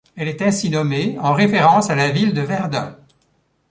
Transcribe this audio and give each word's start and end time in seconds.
Elle 0.15 0.29
est 0.29 0.41
ainsi 0.41 0.71
nommée 0.71 1.15
en 1.19 1.31
référence 1.33 1.91
à 1.91 1.95
la 1.95 2.09
ville 2.09 2.33
de 2.33 2.41
Verdun. 2.41 2.95